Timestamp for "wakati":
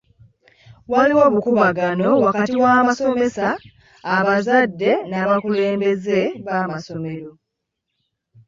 2.25-2.53